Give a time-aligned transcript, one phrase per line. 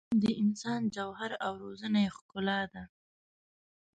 [0.07, 2.83] علم د انسان جوهر او روزنه یې ښکلا ده.